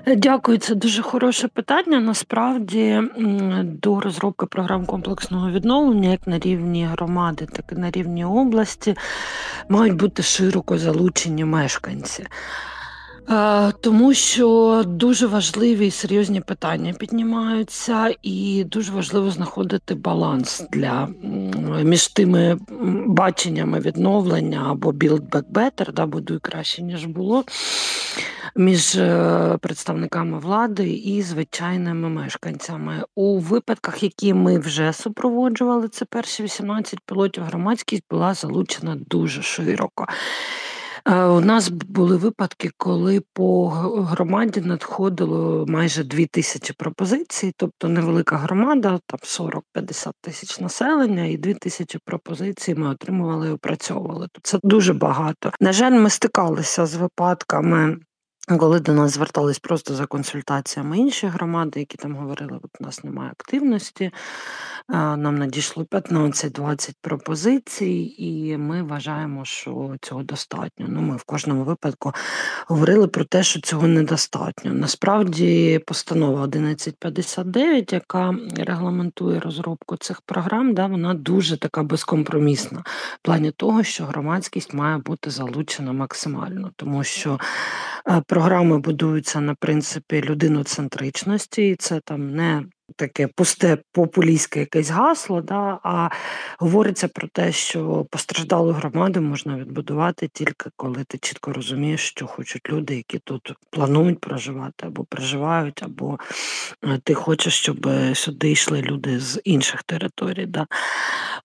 Дякую, 0.06 0.58
це 0.58 0.74
дуже 0.74 1.02
хороше 1.02 1.48
питання. 1.48 2.00
Насправді 2.00 3.00
до 3.64 4.00
розробки 4.00 4.46
програм 4.46 4.86
комплексного 4.86 5.50
відновлення, 5.50 6.10
як 6.10 6.26
на 6.26 6.38
рівні 6.38 6.84
громади, 6.84 7.46
так 7.52 7.64
і 7.72 7.74
на 7.74 7.90
рівні 7.90 8.24
області, 8.24 8.96
мають 9.68 9.94
бути 9.94 10.22
широко 10.22 10.78
залучені 10.78 11.44
мешканці. 11.44 12.26
Е, 13.30 13.72
тому 13.80 14.14
що 14.14 14.82
дуже 14.86 15.26
важливі 15.26 15.86
і 15.86 15.90
серйозні 15.90 16.40
питання 16.40 16.92
піднімаються, 16.92 18.14
і 18.22 18.64
дуже 18.64 18.92
важливо 18.92 19.30
знаходити 19.30 19.94
баланс 19.94 20.64
для 20.72 21.08
між 21.82 22.08
тими 22.08 22.58
баченнями 23.06 23.80
відновлення 23.80 24.66
або 24.70 24.92
build 24.92 25.28
back 25.30 25.44
better, 25.52 25.92
да, 25.92 26.06
будуй 26.06 26.38
краще 26.38 26.82
ніж 26.82 27.04
було 27.04 27.44
між 28.56 28.96
е, 28.96 29.58
представниками 29.60 30.38
влади 30.38 30.90
і 30.90 31.22
звичайними 31.22 32.08
мешканцями. 32.08 33.04
У 33.14 33.38
випадках, 33.38 34.02
які 34.02 34.34
ми 34.34 34.58
вже 34.58 34.92
супроводжували, 34.92 35.88
це 35.88 36.04
перші 36.04 36.42
18 36.42 37.00
пілотів, 37.06 37.44
громадськість 37.44 38.04
була 38.10 38.34
залучена 38.34 38.96
дуже 39.06 39.42
широко. 39.42 40.06
Е, 41.04 41.24
у 41.24 41.40
нас 41.40 41.68
були 41.68 42.16
випадки, 42.16 42.70
коли 42.76 43.22
по 43.32 43.68
громаді 43.68 44.60
надходило 44.60 45.66
майже 45.68 46.04
дві 46.04 46.26
тисячі 46.26 46.74
пропозицій, 46.74 47.52
тобто 47.56 47.88
невелика 47.88 48.36
громада, 48.36 49.00
там 49.06 49.18
40-50 49.76 50.12
тисяч 50.20 50.60
населення, 50.60 51.24
і 51.24 51.36
дві 51.36 51.54
тисячі 51.54 51.98
пропозицій 52.04 52.74
ми 52.74 52.88
отримували 52.88 53.48
і 53.48 53.50
опрацьовували. 53.50 54.28
Це 54.42 54.58
дуже 54.62 54.92
багато. 54.92 55.52
На 55.60 55.72
жаль, 55.72 55.92
ми 55.92 56.10
стикалися 56.10 56.86
з 56.86 56.94
випадками. 56.94 57.96
Коли 58.48 58.80
до 58.80 58.92
нас 58.92 59.12
звертались 59.12 59.58
просто 59.58 59.94
за 59.94 60.06
консультаціями 60.06 60.98
інші 60.98 61.26
громади, 61.26 61.80
які 61.80 61.96
там 61.96 62.16
говорили, 62.16 62.58
от 62.62 62.70
у 62.80 62.84
нас 62.84 63.04
немає 63.04 63.30
активності, 63.30 64.10
нам 64.88 65.38
надійшло 65.38 65.84
15-20 65.84 66.94
пропозицій, 67.00 68.14
і 68.18 68.56
ми 68.56 68.82
вважаємо, 68.82 69.44
що 69.44 69.96
цього 70.00 70.22
достатньо. 70.22 70.86
Ну, 70.88 71.00
Ми 71.00 71.16
в 71.16 71.22
кожному 71.22 71.64
випадку 71.64 72.12
говорили 72.68 73.08
про 73.08 73.24
те, 73.24 73.42
що 73.42 73.60
цього 73.60 73.86
недостатньо. 73.86 74.72
Насправді, 74.72 75.80
постанова 75.86 76.42
1159, 76.42 77.92
яка 77.92 78.34
регламентує 78.56 79.40
розробку 79.40 79.96
цих 79.96 80.20
програм, 80.20 80.74
да, 80.74 80.86
вона 80.86 81.14
дуже 81.14 81.56
така 81.56 81.82
безкомпромісна 81.82 82.82
в 83.14 83.18
плані 83.22 83.50
того, 83.50 83.82
що 83.82 84.04
громадськість 84.04 84.74
має 84.74 84.98
бути 84.98 85.30
залучена 85.30 85.92
максимально, 85.92 86.70
тому 86.76 87.04
що 87.04 87.38
програми 88.32 88.78
будуються 88.78 89.40
на 89.40 89.54
принципі 89.54 90.22
людиноцентричності, 90.22 91.68
і 91.68 91.76
це 91.76 92.00
там 92.00 92.34
не 92.34 92.64
таке 92.96 93.26
пусте 93.26 93.78
популістське 93.92 94.60
якесь 94.60 94.90
гасло, 94.90 95.40
да, 95.40 95.78
а 95.82 96.08
говориться 96.58 97.08
про 97.08 97.28
те, 97.28 97.52
що 97.52 98.06
постраждалу 98.10 98.72
громаду 98.72 99.20
можна 99.20 99.56
відбудувати 99.56 100.28
тільки 100.32 100.70
коли 100.76 101.04
ти 101.04 101.18
чітко 101.18 101.52
розумієш, 101.52 102.00
що 102.00 102.26
хочуть 102.26 102.70
люди, 102.70 102.96
які 102.96 103.18
тут 103.18 103.52
планують 103.70 104.20
проживати 104.20 104.86
або 104.86 105.04
проживають, 105.04 105.82
або 105.82 106.18
е, 106.84 107.00
ти 107.04 107.14
хочеш, 107.14 107.54
щоб 107.54 107.88
сюди 108.14 108.50
йшли 108.50 108.82
люди 108.82 109.20
з 109.20 109.40
інших 109.44 109.82
територій. 109.82 110.46
Да. 110.46 110.66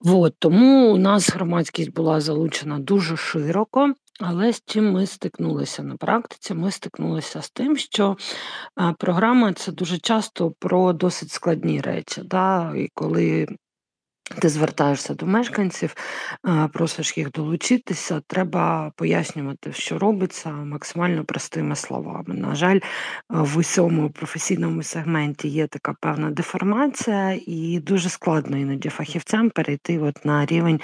Вот, 0.02 0.36
тому 0.40 0.94
у 0.94 0.98
нас 0.98 1.30
громадськість 1.30 1.94
була 1.94 2.22
залучена 2.22 2.80
дуже 2.80 3.18
широко. 3.18 3.94
Але 4.20 4.54
з 4.54 4.64
чим 4.66 4.92
ми 4.92 5.06
стикнулися 5.06 5.84
на 5.84 5.98
практиці? 5.98 6.54
Ми 6.54 6.72
стикнулися 6.72 7.42
з 7.42 7.50
тим, 7.50 7.78
що 7.78 8.18
програма 8.98 9.54
це 9.54 9.72
дуже 9.72 9.98
часто 9.98 10.52
про 10.60 10.94
досить 10.94 11.32
складні 11.32 11.82
речі. 11.82 12.22
Да? 12.26 12.74
І 12.76 12.90
коли 12.94 13.48
ти 14.40 14.50
звертаєшся 14.50 15.14
до 15.14 15.26
мешканців, 15.26 15.96
просиш 16.74 17.18
їх 17.18 17.32
долучитися, 17.32 18.22
треба 18.28 18.92
пояснювати, 18.96 19.74
що 19.74 20.00
робиться 20.00 20.52
максимально 20.52 21.26
простими 21.26 21.76
словами. 21.76 22.36
На 22.36 22.56
жаль, 22.56 22.80
в 23.30 23.58
усьому 23.58 24.10
професійному 24.10 24.84
сегменті 24.84 25.48
є 25.48 25.68
така 25.68 25.96
певна 26.02 26.32
деформація, 26.32 27.40
і 27.46 27.80
дуже 27.80 28.10
складно 28.10 28.58
іноді 28.58 28.90
фахівцям 28.90 29.50
перейти 29.50 30.00
от 30.00 30.26
на 30.26 30.46
рівень 30.46 30.82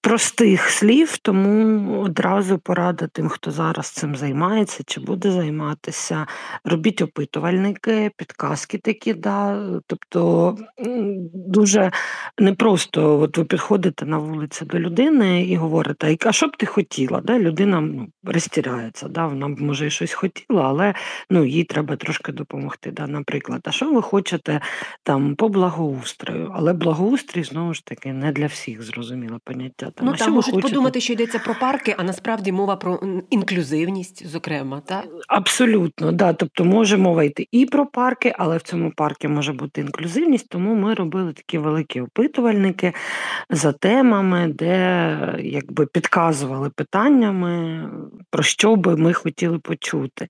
простих 0.00 0.70
слів, 0.70 1.18
тому 1.18 2.00
одразу 2.00 2.58
порада 2.58 3.06
тим, 3.12 3.28
хто 3.28 3.50
зараз 3.50 3.90
цим 3.90 4.16
займається 4.16 4.82
чи 4.86 5.00
буде 5.00 5.30
займатися. 5.30 6.26
Робіть 6.64 7.02
опитувальники, 7.02 8.10
підказки 8.16 8.78
такі, 8.78 9.14
да. 9.14 9.64
Тобто 9.86 10.56
дуже 11.34 11.90
непросто 12.38 13.20
от 13.20 13.38
ви 13.38 13.44
підходите 13.44 14.06
на 14.06 14.18
вулиці 14.18 14.64
до 14.64 14.78
людини 14.78 15.42
і 15.42 15.56
говорите, 15.56 16.16
а 16.26 16.32
що 16.32 16.46
б 16.46 16.56
ти 16.56 16.66
хотіла? 16.66 17.20
Да? 17.20 17.38
Людина 17.38 17.80
ну, 17.80 18.08
розтіряється, 18.24 19.08
да? 19.08 19.26
вона 19.26 19.48
б 19.48 19.60
може 19.60 19.86
і 19.86 19.90
щось 19.90 20.12
хотіла, 20.12 20.62
але 20.62 20.94
ну, 21.30 21.44
їй 21.44 21.64
треба 21.64 21.96
трошки 21.96 22.32
допомогти. 22.32 22.90
Да? 22.90 23.06
Наприклад, 23.06 23.60
а 23.64 23.72
що 23.72 23.92
ви 23.92 24.02
хочете 24.02 24.60
там 25.02 25.36
по 25.36 25.48
благоустрою? 25.48 26.52
Але 26.54 26.72
благоустрій 26.72 27.42
знову 27.42 27.74
ж 27.74 27.84
таки 27.84 28.12
не 28.12 28.32
для 28.32 28.46
всіх 28.46 28.82
зрозуміло 28.82 29.38
поняття. 29.44 29.87
Там, 29.94 30.06
ну, 30.06 30.14
там 30.14 30.32
можуть 30.32 30.54
хочете? 30.54 30.72
подумати, 30.72 31.00
що 31.00 31.12
йдеться 31.12 31.38
про 31.38 31.54
парки, 31.54 31.94
а 31.98 32.02
насправді 32.02 32.52
мова 32.52 32.76
про 32.76 33.00
інклюзивність, 33.30 34.26
зокрема, 34.26 34.80
так? 34.80 35.04
Абсолютно, 35.28 36.12
да. 36.12 36.32
Тобто 36.32 36.64
може 36.64 36.96
мова 36.96 37.24
йти 37.24 37.48
і 37.52 37.66
про 37.66 37.86
парки, 37.86 38.34
але 38.38 38.56
в 38.56 38.62
цьому 38.62 38.92
парку 38.96 39.28
може 39.28 39.52
бути 39.52 39.80
інклюзивність, 39.80 40.48
тому 40.48 40.74
ми 40.74 40.94
робили 40.94 41.32
такі 41.32 41.58
великі 41.58 42.00
опитувальники 42.00 42.92
за 43.50 43.72
темами, 43.72 44.48
де 44.48 45.34
якби 45.42 45.86
підказували 45.86 46.70
питаннями, 46.70 47.84
про 48.30 48.42
що 48.42 48.76
би 48.76 48.96
ми 48.96 49.12
хотіли 49.12 49.58
почути. 49.58 50.28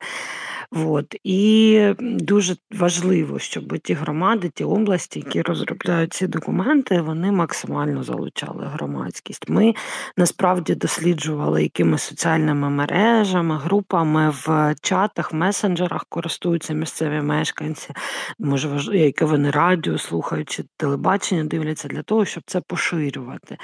От. 0.70 1.16
І 1.24 1.82
дуже 2.00 2.56
важливо, 2.70 3.38
щоб 3.38 3.78
ті 3.78 3.94
громади, 3.94 4.50
ті 4.54 4.64
області, 4.64 5.22
які 5.26 5.42
розробляють 5.42 6.12
ці 6.12 6.26
документи, 6.26 7.00
вони 7.00 7.32
максимально 7.32 8.02
залучали 8.02 8.66
громадськість. 8.66 9.47
Ми 9.48 9.74
насправді 10.16 10.74
досліджували, 10.74 11.62
якими 11.62 11.98
соціальними 11.98 12.70
мережами, 12.70 13.58
групами 13.58 14.30
в 14.30 14.74
чатах, 14.82 15.32
месенджерах 15.32 16.06
користуються 16.08 16.74
місцеві 16.74 17.20
мешканці, 17.20 17.90
може, 18.38 18.98
яке 18.98 19.24
вони 19.24 19.50
радіо 19.50 19.98
слухають 19.98 20.50
чи 20.50 20.64
телебачення 20.76 21.44
дивляться 21.44 21.88
для 21.88 22.02
того, 22.02 22.24
щоб 22.24 22.42
це 22.46 22.60
поширювати. 22.60 23.58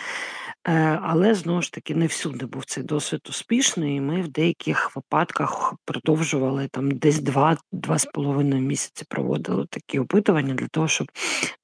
Е, 0.68 1.00
але 1.02 1.34
знову 1.34 1.62
ж 1.62 1.72
таки 1.72 1.94
не 1.94 2.06
всюди 2.06 2.46
був 2.46 2.64
цей 2.64 2.84
досвід 2.84 3.20
успішний, 3.28 3.96
і 3.96 4.00
ми 4.00 4.22
в 4.22 4.28
деяких 4.28 4.96
випадках 4.96 5.74
продовжували 5.84 6.68
там 6.72 6.90
десь 6.90 7.20
два-два 7.20 7.98
з 7.98 8.04
половиною 8.04 8.62
місяці 8.62 9.04
проводили 9.08 9.66
такі 9.70 9.98
опитування 9.98 10.54
для 10.54 10.68
того, 10.68 10.88
щоб 10.88 11.10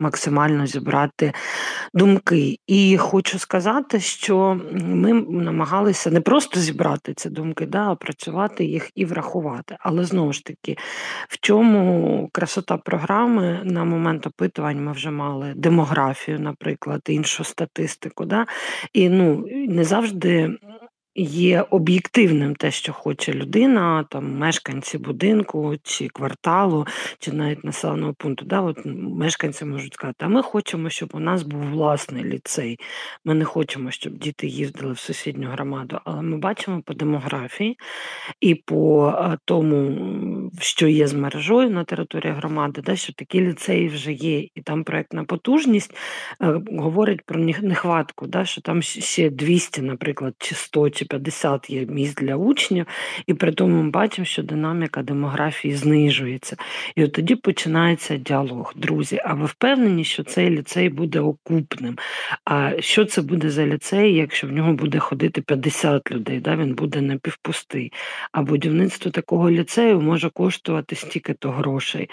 максимально 0.01 0.67
зібрати 0.67 1.33
думки. 1.95 2.59
І 2.67 2.97
хочу 2.97 3.39
сказати, 3.39 4.01
що 4.11 4.61
ми 4.73 5.13
намагалися 5.13 6.11
не 6.11 6.21
просто 6.21 6.61
зібрати 6.61 7.15
ці 7.15 7.31
думки, 7.31 7.67
да, 7.67 7.91
а 7.91 7.95
працювати 7.95 8.65
їх 8.65 8.91
і 8.95 9.05
врахувати. 9.05 9.77
Але 9.81 10.05
знову 10.05 10.33
ж 10.33 10.45
таки, 10.45 10.77
в 11.29 11.39
чому 11.41 12.29
красота 12.33 12.77
програми 12.77 13.61
на 13.65 13.85
момент 13.85 14.27
опитувань 14.27 14.85
ми 14.85 14.93
вже 14.93 15.11
мали 15.11 15.53
демографію, 15.57 16.41
наприклад, 16.41 17.01
іншу 17.09 17.45
статистику. 17.45 18.25
Да? 18.25 18.47
І 18.93 19.09
ну 19.09 19.47
не 19.69 19.85
завжди 19.85 20.59
є 21.15 21.65
об'єктивним 21.71 22.55
те, 22.55 22.71
що 22.71 22.93
хоче 22.93 23.33
людина, 23.33 24.05
там 24.11 24.39
мешканці 24.39 24.99
будинку 24.99 25.75
чи 25.83 26.09
кварталу, 26.09 26.87
чи 27.19 27.33
навіть 27.33 27.65
населеного 27.65 28.15
пункту. 28.15 28.45
Да, 28.45 28.61
от 28.61 28.79
Мешканці 28.85 29.65
можуть 29.65 29.95
сказати, 29.95 30.25
а 30.25 30.29
ми 30.29 30.43
хочемо, 30.43 30.91
щоб 30.91 31.11
у 31.13 31.21
нас 31.21 31.43
був 31.43 31.71
власний 31.71 32.25
ліцей. 32.25 32.79
Ми 33.25 33.35
не 33.35 33.45
хочемо, 33.45 33.91
щоб 33.91 34.19
діти 34.19 34.47
їздили 34.47 34.93
в 34.93 34.99
сусідню 34.99 35.49
громаду. 35.49 35.99
Але 36.05 36.23
ми 36.23 36.39
бачимо 36.39 36.83
по 36.87 36.95
демографії 36.95 37.79
і 38.41 38.55
по 38.55 39.15
тому, 39.45 40.51
що 40.61 40.89
є 40.89 41.07
з 41.07 41.15
мережою 41.15 41.71
на 41.71 41.85
території 41.85 42.33
громади, 42.33 42.83
да, 42.85 42.97
що 42.97 43.13
такі 43.13 43.41
ліцеї 43.41 43.89
вже 43.89 44.13
є, 44.13 44.39
і 44.39 44.63
там 44.65 44.85
проєктна 44.85 45.25
потужність 45.25 45.95
е, 46.43 46.61
говорить 46.79 47.23
про 47.27 47.41
нехватку, 47.41 48.27
да, 48.27 48.45
що 48.45 48.61
там 48.61 48.83
ще 48.83 49.31
200, 49.31 49.83
наприклад, 49.83 50.35
чи 50.39 50.55
100 50.55 50.91
чи 51.01 51.05
50 51.07 51.71
є 51.71 51.87
місць 51.87 52.15
для 52.15 52.37
учнів, 52.37 52.87
і 53.27 53.35
при 53.35 53.53
тому 53.53 53.83
ми 53.83 53.91
бачимо, 53.91 54.25
що 54.25 54.43
динаміка 54.43 55.03
демографії 55.03 55.75
знижується. 55.75 56.57
І 56.97 57.05
от 57.05 57.13
тоді 57.13 57.35
починається 57.35 58.17
діалог. 58.17 58.73
Друзі, 58.77 59.21
а 59.25 59.35
ви 59.35 59.47
впевнені, 59.47 60.05
що 60.05 60.25
цей 60.25 60.51
ліцей 60.51 60.89
буде 60.89 61.21
окупним? 61.21 61.99
А 62.45 62.73
що 62.81 63.05
це 63.05 63.23
буде 63.23 63.51
за 63.51 63.67
ліцей, 63.67 64.15
якщо 64.15 64.47
в 64.47 64.53
нього 64.53 64.73
буде 64.73 64.99
ходити 64.99 65.41
50 65.43 66.11
людей? 66.11 66.41
Да? 66.41 66.57
Він 66.57 66.75
буде 66.75 67.01
напівпустий. 67.01 67.93
А 68.33 68.43
будівництво 68.43 69.11
такого 69.11 69.51
ліцею 69.51 70.01
може 70.01 70.31
коштувати 70.31 70.97
стільки-то 70.97 71.51
грошей. 71.51 72.11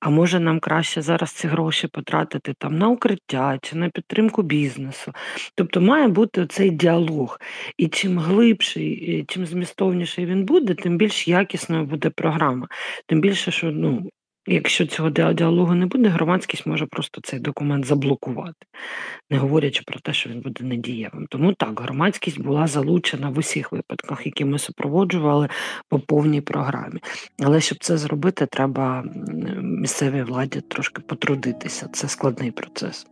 А 0.00 0.10
може 0.10 0.40
нам 0.40 0.60
краще 0.60 1.02
зараз 1.02 1.30
ці 1.30 1.48
гроші 1.48 1.86
потратити 1.86 2.54
там 2.58 2.78
на 2.78 2.88
укриття 2.88 3.58
чи 3.62 3.76
на 3.76 3.88
підтримку 3.88 4.42
бізнесу. 4.42 5.12
Тобто 5.54 5.80
має 5.80 6.08
бути 6.08 6.46
цей 6.46 6.70
діалог. 6.70 7.40
І 7.76 7.88
чим 7.88 8.18
глибший, 8.26 9.24
чим 9.28 9.46
змістовніший 9.46 10.26
він 10.26 10.44
буде, 10.44 10.74
тим 10.74 10.98
більш 10.98 11.28
якісною 11.28 11.84
буде 11.84 12.10
програма. 12.10 12.68
Тим 13.06 13.20
більше, 13.20 13.50
що 13.50 13.70
ну. 13.70 14.10
Якщо 14.48 14.86
цього 14.86 15.10
діалогу 15.10 15.74
не 15.74 15.86
буде, 15.86 16.08
громадськість 16.08 16.66
може 16.66 16.86
просто 16.86 17.20
цей 17.20 17.40
документ 17.40 17.84
заблокувати, 17.84 18.66
не 19.30 19.38
говорячи 19.38 19.82
про 19.86 20.00
те, 20.00 20.12
що 20.12 20.30
він 20.30 20.40
буде 20.40 20.64
недієвим. 20.64 21.26
Тому 21.30 21.52
так, 21.52 21.80
громадськість 21.80 22.40
була 22.40 22.66
залучена 22.66 23.30
в 23.30 23.38
усіх 23.38 23.72
випадках, 23.72 24.26
які 24.26 24.44
ми 24.44 24.58
супроводжували 24.58 25.48
по 25.88 25.98
повній 25.98 26.40
програмі. 26.40 27.00
Але 27.42 27.60
щоб 27.60 27.78
це 27.78 27.98
зробити, 27.98 28.46
треба 28.46 29.04
місцевій 29.62 30.22
владі 30.22 30.60
трошки 30.60 31.02
потрудитися. 31.02 31.88
Це 31.92 32.08
складний 32.08 32.50
процес. 32.50 33.06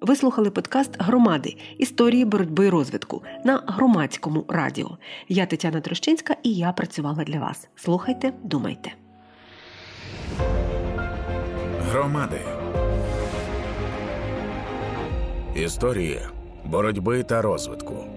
Ви 0.00 0.16
слухали 0.16 0.50
подкаст 0.50 0.90
Громади 0.98 1.56
історії 1.78 2.24
боротьби 2.24 2.66
і 2.66 2.70
розвитку 2.70 3.22
на 3.44 3.62
громадському 3.66 4.44
радіо. 4.48 4.98
Я 5.28 5.46
Тетяна 5.46 5.80
Трощинська 5.80 6.36
і 6.42 6.54
я 6.54 6.72
працювала 6.72 7.24
для 7.24 7.40
вас. 7.40 7.68
Слухайте, 7.76 8.32
думайте. 8.42 8.92
Громади. 11.90 12.40
Історії 15.56 16.20
боротьби 16.64 17.22
та 17.22 17.42
розвитку. 17.42 18.15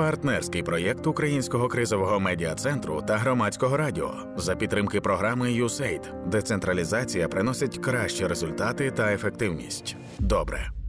Партнерський 0.00 0.62
проєкт 0.62 1.06
Українського 1.06 1.68
кризового 1.68 2.20
медіа 2.20 2.54
центру 2.54 3.02
та 3.08 3.16
громадського 3.16 3.76
радіо 3.76 4.14
за 4.36 4.56
підтримки 4.56 5.00
програми 5.00 5.48
USAID. 5.48 6.28
Децентралізація 6.28 7.28
приносить 7.28 7.78
кращі 7.78 8.26
результати 8.26 8.90
та 8.90 9.12
ефективність. 9.12 9.96
Добре. 10.18 10.79